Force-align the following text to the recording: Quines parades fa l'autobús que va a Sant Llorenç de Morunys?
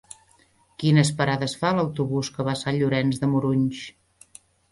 Quines 0.83 1.11
parades 1.19 1.53
fa 1.65 1.73
l'autobús 1.81 2.31
que 2.37 2.47
va 2.49 2.55
a 2.55 2.61
Sant 2.63 2.79
Llorenç 2.81 3.23
de 3.25 3.31
Morunys? 3.35 3.85